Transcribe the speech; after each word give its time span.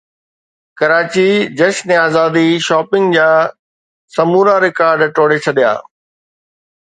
ڪراچي 0.79 1.25
جشنزادي 1.59 2.47
شاپنگ 2.67 3.07
جا 3.17 3.29
سمورا 4.17 4.55
رڪارڊ 4.65 5.05
ٽوڙي 5.15 5.37
ڇڏيا 5.45 5.73